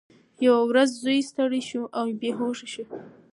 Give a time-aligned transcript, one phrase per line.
[0.45, 2.85] یوه ورځ زوی ستړی شو او بېهوښه شو.